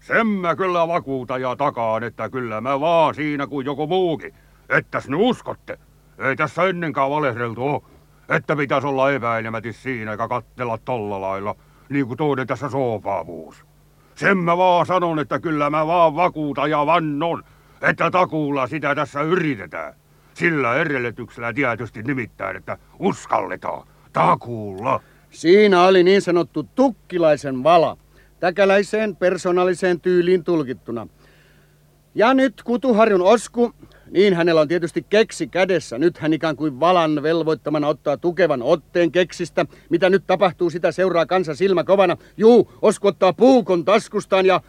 [0.00, 4.34] Sen mä kyllä vakuuta ja takaan, että kyllä mä vaan siinä kuin joku muukin.
[4.68, 5.78] Ettäs ne uskotte.
[6.18, 7.84] Ei tässä ennenkään valehdeltu oo.
[8.28, 11.54] Että pitäisi olla epäilemätis siinä eikä kattella tolla lailla,
[11.88, 13.66] niin kuin toinen tässä soopaavuus.
[14.14, 17.42] Sen mä vaan sanon, että kyllä mä vaan vakuuta ja vannon,
[17.82, 19.94] että takuulla sitä tässä yritetään.
[20.34, 23.88] Sillä edellytyksellä tietysti nimittäin, että uskalletaan.
[24.12, 25.00] Takuulla.
[25.30, 27.96] Siinä oli niin sanottu tukkilaisen vala,
[28.40, 31.06] täkäläiseen persoonalliseen tyyliin tulkittuna.
[32.14, 33.72] Ja nyt Kutuharjun Osku,
[34.10, 35.98] niin hänellä on tietysti keksi kädessä.
[35.98, 39.66] Nyt hän ikään kuin valan velvoittamana ottaa tukevan otteen keksistä.
[39.90, 42.16] Mitä nyt tapahtuu, sitä seuraa kansa silmä kovana.
[42.36, 44.60] Juu, Osku ottaa puukon taskustaan ja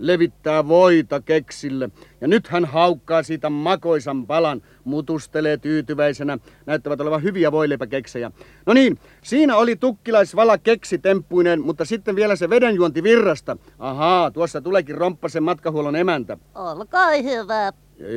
[0.00, 1.90] levittää voita keksille.
[2.20, 6.38] Ja nyt hän haukkaa siitä makoisan palan, mutustelee tyytyväisenä.
[6.66, 8.30] Näyttävät olevan hyviä voileipäkeksejä.
[8.66, 13.56] No niin, siinä oli tukkilaisvala keksi temppuinen, mutta sitten vielä se vedenjuonti virrasta.
[13.78, 16.38] Ahaa, tuossa tuleekin romppasen matkahuollon emäntä.
[16.54, 17.72] Olkaa hyvä.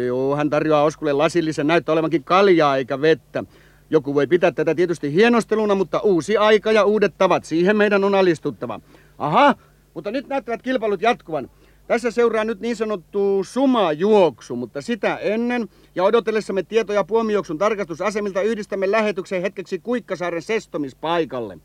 [0.05, 3.43] Joo, hän tarjoaa Oskulle lasillisen, näyttää olevankin kaljaa eikä vettä.
[3.89, 8.15] Joku voi pitää tätä tietysti hienosteluna, mutta uusi aika ja uudet tavat, siihen meidän on
[8.15, 8.79] alistuttava.
[9.17, 9.55] Aha,
[9.93, 11.49] mutta nyt näyttävät kilpailut jatkuvan.
[11.87, 18.91] Tässä seuraa nyt niin sanottu sumajuoksu, mutta sitä ennen ja odotellessamme tietoja puomijuoksun tarkastusasemilta yhdistämme
[18.91, 21.57] lähetyksen hetkeksi Kuikkasaaren sestomispaikalle.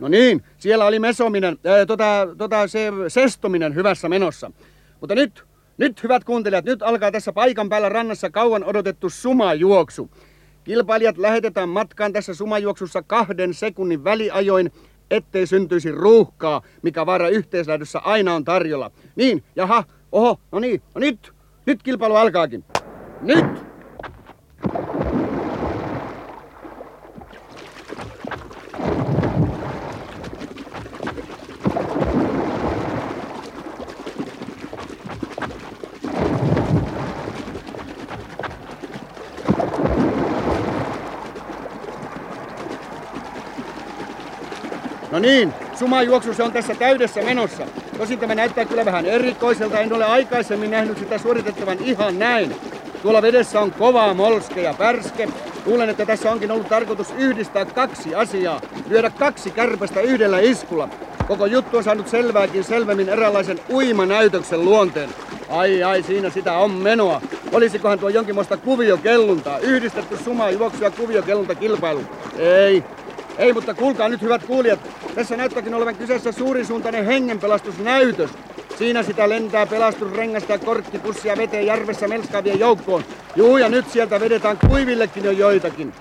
[0.00, 4.52] No niin, siellä oli mesominen, ää, tota, tota, se sestominen hyvässä menossa.
[5.00, 5.44] Mutta nyt,
[5.78, 10.10] nyt hyvät kuuntelijat, nyt alkaa tässä paikan päällä rannassa kauan odotettu sumajuoksu.
[10.64, 14.72] Kilpailijat lähetetään matkaan tässä sumajuoksussa kahden sekunnin väliajoin,
[15.10, 18.90] ettei syntyisi ruuhkaa, mikä vaara yhteislähdössä aina on tarjolla.
[19.16, 21.32] Niin, jaha, oho, no niin, no nyt,
[21.66, 22.64] nyt kilpailu alkaakin.
[23.20, 23.69] Nyt!
[45.20, 47.66] Niin, sumajuoksu se on tässä täydessä menossa.
[47.98, 52.56] Tosin tämä näyttää kyllä vähän erikoiselta, en ole aikaisemmin nähnyt sitä suoritettavan ihan näin.
[53.02, 55.28] Tuolla vedessä on kova molske ja pärske.
[55.66, 60.88] Luulen, että tässä onkin ollut tarkoitus yhdistää kaksi asiaa, lyödä kaksi kärpästä yhdellä iskulla.
[61.28, 65.10] Koko juttu on saanut selvääkin selvemmin eräänlaisen uimanäytöksen luonteen.
[65.48, 67.22] Ai ai, siinä sitä on menoa.
[67.52, 72.00] Olisikohan tuo jonkinmoista kuviokelluntaa, yhdistetty sumajuoksu ja kuviokellunta kilpailu?
[72.38, 72.84] Ei,
[73.40, 74.80] ei, mutta kuulkaa nyt hyvät kuulijat.
[75.14, 78.30] Tässä näyttääkin olevan kyseessä suurisuuntainen hengenpelastusnäytös.
[78.78, 83.04] Siinä sitä lentää pelastusrengasta ja korkkipussia veteen järvessä melskaavien joukkoon.
[83.36, 85.94] Juu, ja nyt sieltä vedetään kuivillekin jo joitakin.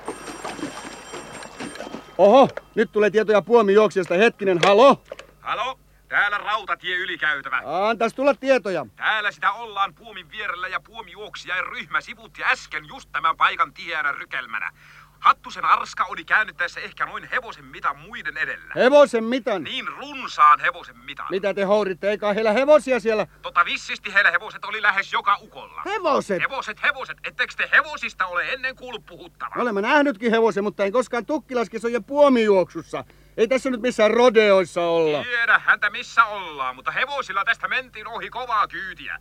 [2.17, 4.15] Oho, nyt tulee tietoja puomijuoksijasta.
[4.15, 5.03] Hetkinen, halo?
[5.39, 5.79] Halo?
[6.07, 7.61] Täällä rautatie ylikäytävä.
[7.65, 8.85] Antas tulla tietoja.
[8.95, 14.71] Täällä sitä ollaan puomin vierellä ja puomijuoksijain ryhmä sivutti äsken just tämän paikan tiheänä rykelmänä.
[15.19, 18.73] Hattusen arska oli käännyttäessä ehkä noin hevosen mitan muiden edellä.
[18.75, 19.63] Hevosen mitan.
[19.63, 21.27] Niin runsaan hevosen mitan.
[21.29, 22.09] Mitä te houritte?
[22.09, 23.27] Eikä heillä hevosia siellä?
[23.41, 25.81] Tota vissisti heillä hevoset oli lähes joka ukolla.
[25.85, 26.41] Hevoset?
[26.41, 27.17] Hevoset, hevoset.
[27.23, 29.61] Ettekö te hevosista ole ennen kuullut puhuttavan?
[29.61, 33.03] Olemme nähnytkin hevosen, mutta en koskaan tukkilaskisojen puomijuoksussa.
[33.37, 35.23] Ei tässä nyt missään rodeoissa olla.
[35.23, 39.17] Tiedä häntä missä ollaan, mutta hevosilla tästä mentiin ohi kovaa kyytiä.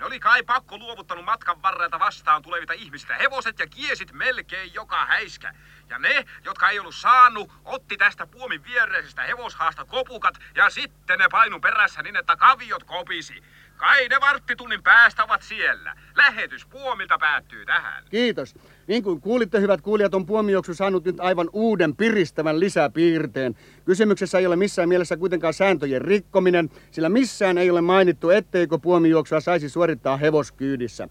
[0.00, 3.14] Ne oli kai pakko luovuttanut matkan varrelta vastaan tulevita ihmisistä.
[3.14, 5.54] Hevoset ja kiesit melkein joka häiskä.
[5.88, 11.28] Ja ne, jotka ei ollut saanut, otti tästä puomin viereisestä hevoshaasta kopukat ja sitten ne
[11.30, 13.42] painu perässä niin, että kaviot kopisi.
[13.76, 15.96] Kai ne varttitunnin päästä ovat siellä.
[16.14, 18.04] Lähetys puomilta päättyy tähän.
[18.10, 18.54] Kiitos.
[18.90, 23.54] Niin kuin kuulitte, hyvät kuulijat, on puomijuoksu saanut nyt aivan uuden piristävän lisäpiirteen.
[23.84, 29.40] Kysymyksessä ei ole missään mielessä kuitenkaan sääntöjen rikkominen, sillä missään ei ole mainittu, etteikö puomijuoksua
[29.40, 31.08] saisi suorittaa hevoskyydissä.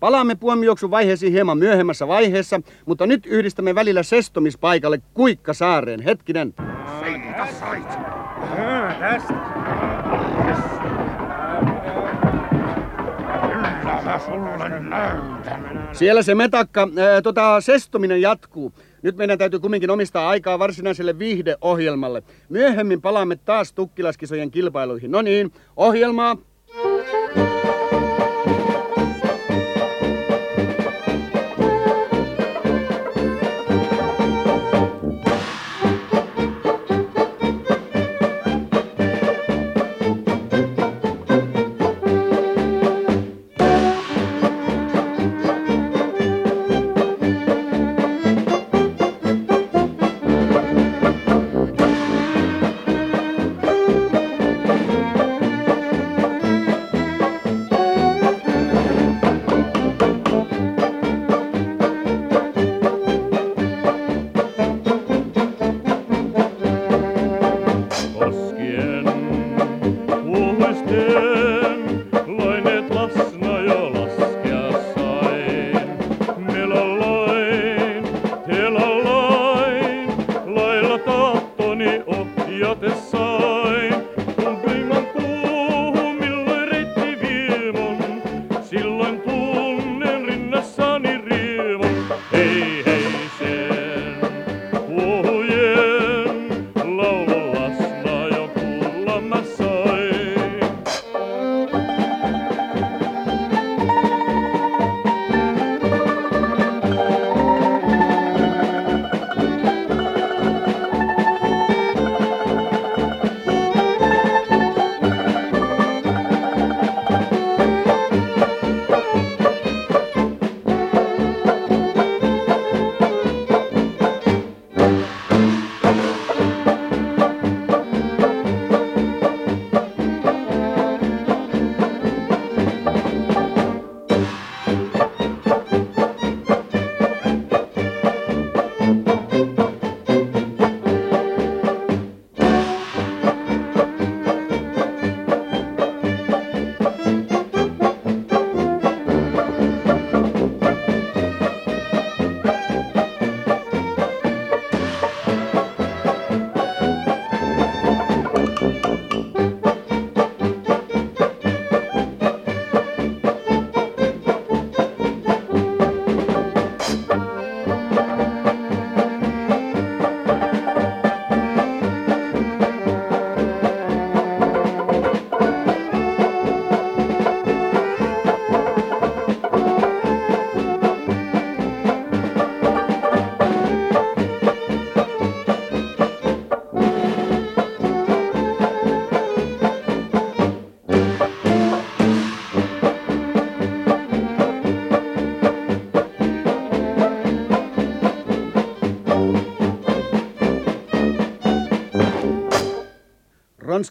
[0.00, 6.00] Palaamme puomijuoksun vaiheisiin hieman myöhemmässä vaiheessa, mutta nyt yhdistämme välillä sestomispaikalle Kuikkasaareen.
[6.00, 6.54] Hetkinen.
[15.92, 18.72] Siellä se metakka, ää, tota, sestuminen jatkuu.
[19.02, 22.22] Nyt meidän täytyy kumminkin omistaa aikaa varsinaiselle viihdeohjelmalle.
[22.48, 25.10] Myöhemmin palaamme taas tukkilaskisojen kilpailuihin.
[25.10, 26.36] No niin, ohjelmaa.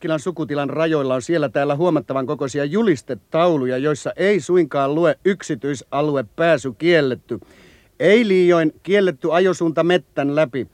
[0.08, 6.74] Ronskilan sukutilan rajoilla on siellä täällä huomattavan kokoisia julistetauluja, joissa ei suinkaan lue yksityisalue pääsy
[6.78, 7.40] kielletty.
[8.00, 10.68] Ei liioin kielletty ajosuunta mettän läpi.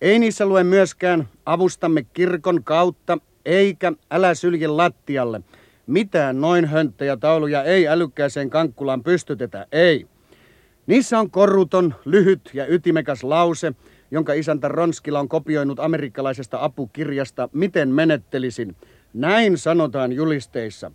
[0.00, 5.40] Ei niissä lue myöskään avustamme kirkon kautta, eikä älä sylje lattialle.
[5.86, 10.06] Mitään noin hönttejä tauluja ei älykkääseen kankkulaan pystytetä, ei.
[10.86, 13.72] Niissä on koruton, lyhyt ja ytimekäs lause,
[14.10, 18.76] jonka isäntä Ronskila on kopioinut amerikkalaisesta apukirjasta Miten menettelisin.
[19.14, 20.92] Näin sanotaan julisteissa.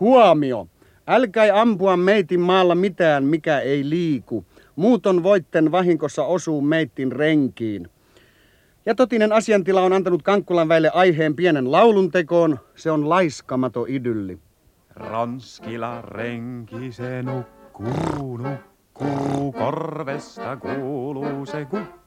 [0.00, 0.68] Huomio!
[1.06, 4.44] Älkää ampua meitin maalla mitään, mikä ei liiku.
[4.76, 7.88] Muuton voitten vahinkossa osuu meittin renkiin.
[8.86, 12.58] Ja totinen asiantila on antanut Kankkulan väille aiheen pienen laulun tekoon.
[12.74, 14.38] Se on laiskamato idylli.
[14.96, 22.03] Ronskila renki se nukkuu, nukkuu, korvesta kuuluu se kukkuu.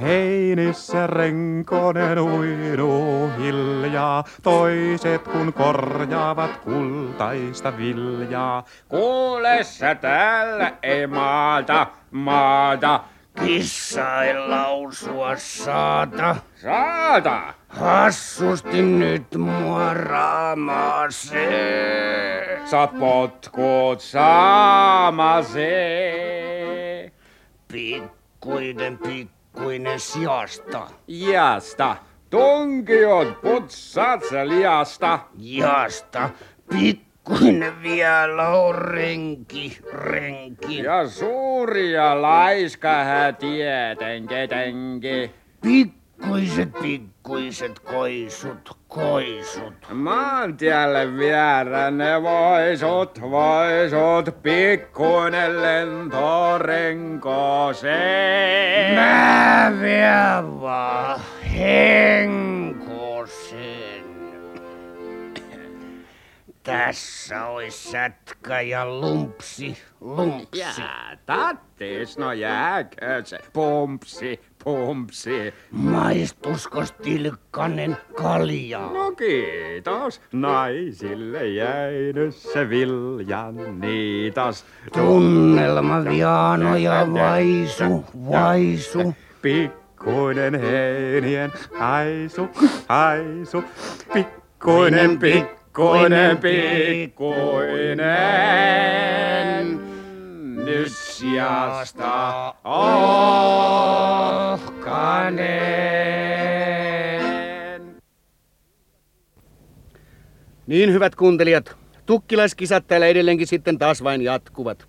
[0.00, 8.64] Heinissä renkonen uiduu hiljaa, toiset kun korjaavat kultaista viljaa.
[8.88, 13.00] Kuule sä täällä ei maata, maata,
[13.44, 16.36] Kissa ei lausua saata.
[16.56, 17.54] saata.
[17.68, 21.42] Hassusti nyt mua raamasee.
[22.64, 25.42] Sä potkut saamasee.
[27.72, 30.86] Pikkuinen, pikkuinen siasta.
[31.08, 31.96] Jasta,
[32.30, 35.18] tunkiot putsat sä liasta.
[35.38, 36.30] Jasta,
[36.70, 40.78] pikkuinen vielä on renki, renki.
[40.78, 45.30] Ja suuri ja laiska hä tietenkin.
[45.60, 49.74] Pikkuinen Pikkuiset, pikkuiset koisut, koisut.
[49.92, 57.28] Maantielle vieränne voisut, voisut, pikkuinen lentorenko
[57.72, 57.98] se.
[58.94, 61.20] Mä vien vaan
[61.50, 62.52] henkosen.
[66.62, 70.60] Tässä ois sätkä ja lumpsi, lumpsi.
[70.60, 73.38] Jää, tattis, no jääkö se?
[73.52, 75.54] Pumpsi, pumpsi.
[75.70, 78.78] Maistuskos tilkkanen kalja?
[78.78, 84.64] No kiitos, naisille jäinyt se viljan niitas.
[84.92, 89.14] Tunnelma viano ja vaisu, vaisu.
[89.42, 92.48] Pikkuinen heinien haisu,
[92.88, 93.64] haisu,
[94.12, 97.98] pikkuinen, pikkuinen, pikkuinen.
[100.64, 103.02] Nyt sijasta ohkanen.
[110.66, 114.88] Niin hyvät kuuntelijat, tukkilaiskisat täällä edelleenkin sitten taas vain jatkuvat.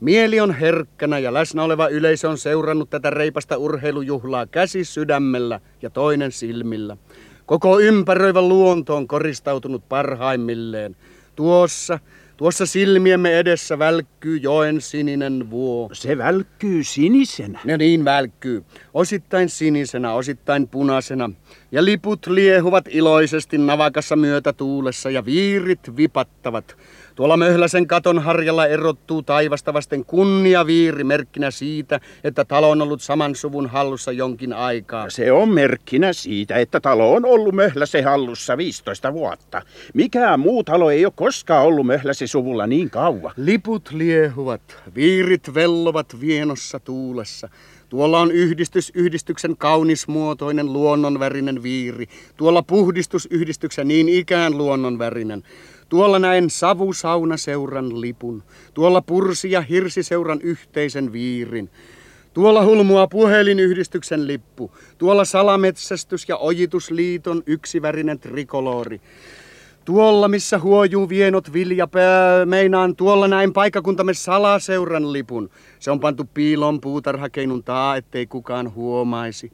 [0.00, 5.90] Mieli on herkkänä ja läsnä oleva yleisö on seurannut tätä reipasta urheilujuhlaa käsi sydämellä ja
[5.90, 6.96] toinen silmillä.
[7.46, 10.96] Koko ympäröivä luonto on koristautunut parhaimmilleen.
[11.36, 11.98] Tuossa,
[12.36, 15.90] tuossa silmiemme edessä välkkyy joen sininen vuo.
[15.92, 17.60] Se välkkyy sinisenä.
[17.64, 18.64] Ne niin välkkyy.
[18.94, 21.30] Osittain sinisenä, osittain punaisena.
[21.72, 26.76] Ja liput liehuvat iloisesti navakassa myötätuulessa ja viirit vipattavat.
[27.14, 33.02] Tuolla Möhläsen katon harjalla erottuu taivasta vasten kunnia viiri merkkinä siitä, että talo on ollut
[33.02, 35.10] saman suvun hallussa jonkin aikaa.
[35.10, 39.62] Se on merkkinä siitä, että talo on ollut Möhläsen hallussa 15 vuotta.
[39.94, 43.34] Mikään muu talo ei ole koskaan ollut Möhläsen suvulla niin kauan.
[43.36, 47.48] Liput liehuvat, viirit vellovat vienossa tuulessa.
[47.88, 52.06] Tuolla on yhdistysyhdistyksen kaunismuotoinen luonnonvärinen viiri.
[52.36, 55.42] Tuolla puhdistusyhdistyksen niin ikään luonnonvärinen.
[55.94, 58.42] Tuolla näen savusaunaseuran lipun.
[58.74, 61.70] Tuolla pursi- ja hirsiseuran yhteisen viirin.
[62.32, 64.70] Tuolla hulmua puhelinyhdistyksen lippu.
[64.98, 69.00] Tuolla salametsästys- ja ojitusliiton yksivärinen trikolori.
[69.84, 75.50] Tuolla, missä huojuu vienot viljapää, meinaan tuolla näin paikakuntamme salaseuran lipun.
[75.78, 79.52] Se on pantu piiloon puutarhakeinun taa, ettei kukaan huomaisi.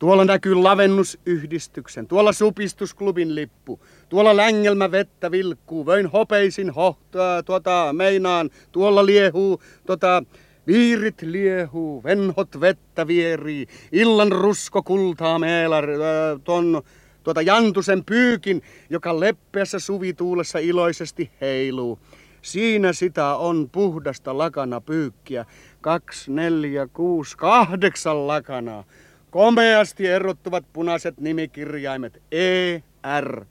[0.00, 8.50] Tuolla näkyy lavennusyhdistyksen, tuolla supistusklubin lippu, tuolla längelmä vettä vilkkuu, vöin hopeisin hohtaa, tuota, meinaan,
[8.72, 10.22] tuolla liehuu, tota,
[10.66, 16.82] Viirit liehuu, venhot vettä vierii, illan rusko kultaa meelar, äh, ton
[17.22, 21.98] tuota Jantusen pyykin, joka leppeässä suvituulessa iloisesti heiluu.
[22.42, 25.46] Siinä sitä on puhdasta lakana pyykkiä.
[25.80, 28.84] Kaksi, neljä, kuusi, kahdeksan lakanaa.
[29.30, 32.80] Komeasti erottuvat punaiset nimikirjaimet E,
[33.20, 33.44] R.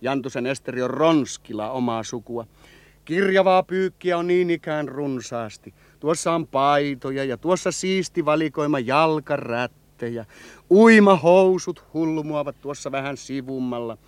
[0.00, 2.46] Jantusen Esteri on Ronskila omaa sukua.
[3.04, 5.74] Kirjavaa pyykkiä on niin ikään runsaasti.
[6.00, 10.24] Tuossa on paitoja ja tuossa siisti valikoima jalkarättejä.
[10.70, 13.98] Uimahousut hulmuavat tuossa vähän sivummalla.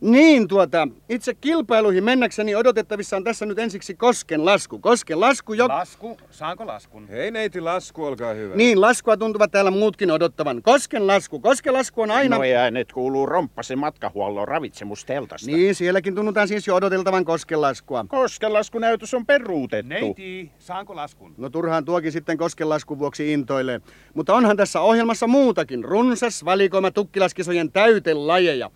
[0.00, 4.78] Niin tuota, itse kilpailuihin mennäkseni odotettavissa on tässä nyt ensiksi Kosken lasku.
[4.78, 5.68] Kosken lasku jo...
[5.68, 6.16] Lasku?
[6.30, 7.08] Saanko laskun?
[7.08, 8.56] Hei neiti, lasku, olkaa hyvä.
[8.56, 10.62] Niin, laskua tuntuvat täällä muutkin odottavan.
[10.62, 11.40] Kosken lasku.
[11.40, 12.36] Kosken lasku on aina...
[12.36, 15.50] No äänet kuuluu romppasen matkahuollon ravitsemusteltasta.
[15.50, 18.04] Niin, sielläkin tunnutaan siis jo odoteltavan Kosken laskua.
[18.08, 19.88] Kosken laskunäytös on peruutettu.
[19.88, 21.34] Neiti, saanko laskun?
[21.36, 23.80] No turhaan tuokin sitten Kosken laskun vuoksi intoilee.
[24.14, 25.84] Mutta onhan tässä ohjelmassa muutakin.
[25.84, 28.70] Runsas valikoima tukkilaskisojen täytelajeja.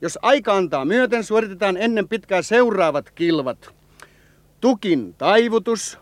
[0.00, 3.74] Jos aika antaa myöten, suoritetaan ennen pitkää seuraavat kilvat.
[4.60, 5.98] Tukin taivutus,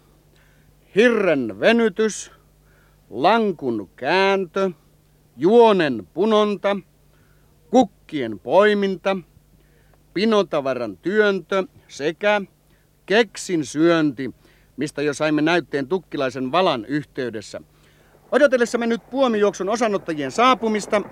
[0.95, 2.31] hirren venytys,
[3.11, 4.71] lankun kääntö,
[5.37, 6.77] juonen punonta,
[7.71, 9.17] kukkien poiminta,
[10.15, 12.41] pinotavaran työntö sekä
[13.07, 14.35] keksin syönti,
[14.77, 17.61] mistä jo saimme näytteen tukkilaisen valan yhteydessä.
[18.33, 21.03] Odotellessamme nyt puomijuoksun osanottajien saapumista,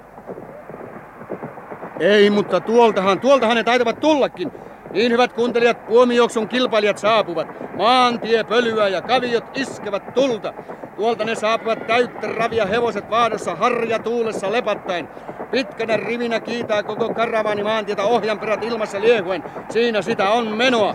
[2.01, 4.53] ei, mutta tuoltahan, tuoltahan ne taitavat tullakin.
[4.93, 7.49] Niin hyvät kuuntelijat, puomijuoksun kilpailijat saapuvat.
[7.77, 10.55] Maantie, pölyä ja kaviot iskevät tulta.
[10.97, 15.09] Tuolta ne saapuvat täyttä ravia hevoset vaadossa harja tuulessa lepattaen.
[15.51, 19.45] Pitkänä rivinä kiitää koko karavaani maantietä ohjanperät ilmassa liehuen.
[19.71, 20.95] Siinä sitä on menoa.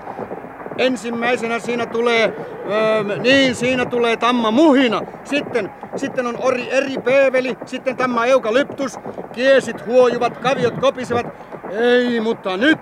[0.78, 2.34] Ensimmäisenä siinä tulee,
[2.72, 5.02] öö, niin siinä tulee tamma muhina.
[5.24, 9.00] Sitten, sitten on ori eri peeveli, sitten tamma euka lyptus.
[9.32, 11.26] Kiesit huojuvat, kaviot kopisevat.
[11.72, 12.80] Ei, mutta nyt,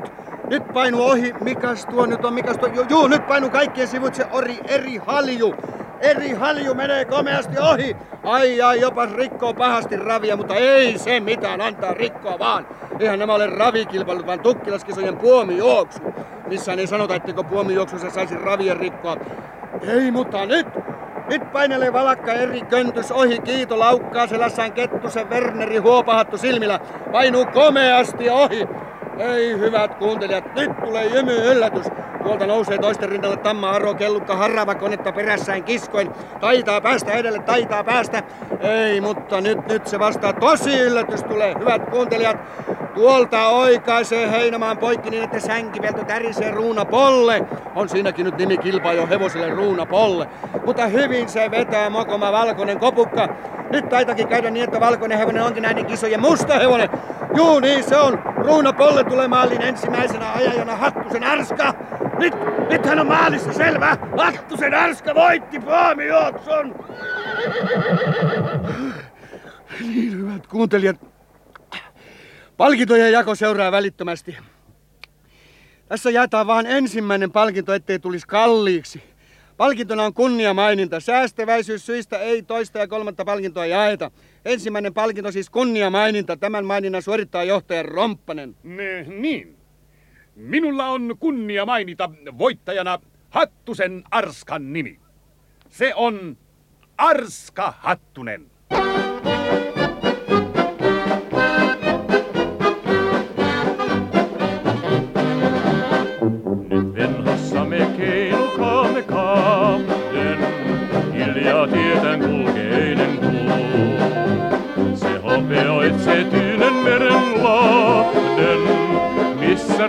[0.50, 1.34] nyt painu ohi.
[1.42, 2.70] Mikäs tuo nyt on, mikäs tuo?
[2.70, 5.56] Juu, juu nyt painu kaikkien sivut se ori eri halju.
[6.00, 7.96] Eri halju menee komeasti ohi.
[8.24, 12.68] Ai ai, jopa rikkoo pahasti ravia, mutta ei se mitään, antaa rikkoa vaan.
[13.00, 16.00] Eihän nämä ole ravikilpailut, vaan tukkilaskisojen puomijuoksu.
[16.54, 19.18] Missään ei sanota, etteikö puomijuoksussa saisi ravien rikkoa.
[19.82, 20.68] Ei, mutta nyt!
[21.30, 26.80] Nyt painelee valakka eri köntys ohi Kiito laukkaa selässään Kettusen Werneri huopahattu silmillä.
[27.12, 28.68] Painuu komeasti ohi.
[29.20, 31.86] Ei hyvät kuuntelijat, nyt tulee jymy yllätys.
[32.24, 36.12] Tuolta nousee toisten rinnalle Tamma Aro Kellukka harrava konetta perässään kiskoin.
[36.40, 38.24] Taitaa päästä edelle, taitaa päästä.
[38.60, 41.54] Ei, mutta nyt, nyt se vastaa tosi yllätys tulee.
[41.60, 42.38] Hyvät kuuntelijat,
[42.96, 47.46] tuolta oikaisee Heinomaan poikki niin, että sänkivelto tärisee Ruuna Polle.
[47.76, 50.28] On siinäkin nyt nimi kilpaa jo hevoselle Ruuna Polle.
[50.66, 53.30] Mutta hyvin se vetää mokoma valkoinen kopukka.
[53.72, 56.90] Nyt taitakin käydä niin, että valkoinen hevonen onkin näiden kisojen musta hevonen.
[57.36, 58.20] Juu, niin se on.
[58.36, 61.74] Ruuna Polle tulee maaliin ensimmäisenä ajajana Hattusen Arska.
[62.20, 62.34] Nyt,
[62.70, 63.98] nyt hän on maalissa, selvä.
[64.18, 66.76] Hattusen Arska voitti puomijuoksun.
[69.80, 70.96] Niin, hyvät kuuntelijat.
[72.58, 74.38] Palkintojen jako seuraa välittömästi.
[75.88, 79.04] Tässä jaetaan vain ensimmäinen palkinto, ettei tulisi kalliiksi.
[79.58, 81.00] Palkintona on kunniamaininta.
[81.00, 84.12] Säästäväisyyssyistä ei toista ja kolmatta palkintoa jaeta.
[84.46, 86.38] Ensimmäinen palkinto siis kunniamaininta.
[86.38, 88.56] Tämän maininnan suorittaa johtaja Romppanen.
[88.64, 89.58] Ne, niin.
[90.36, 95.00] Minulla on kunnia mainita voittajana Hattusen Arskan nimi.
[95.70, 96.38] Se on
[96.98, 98.53] Arska Hattunen.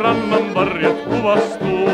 [0.05, 1.89] Rannan varjot kuvastuu.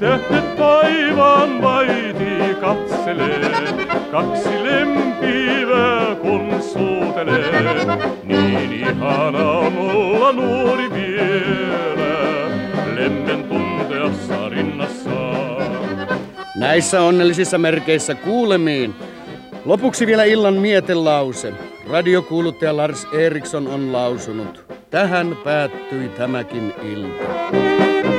[0.00, 3.74] Tähdet taivaan vaiti katselee,
[4.10, 7.86] kaksi lempivää kun suutelee.
[8.24, 12.50] Niin ihana on olla nuori vielä,
[12.94, 16.18] lemmen tunteassa rinnassaan.
[16.56, 18.94] Näissä onnellisissa merkeissä kuulemiin.
[19.64, 21.52] Lopuksi vielä illan mietelause.
[21.90, 24.63] Radiokuuluttaja Lars Eriksson on lausunut.
[24.94, 28.13] Tähän päättyi tämäkin ilta.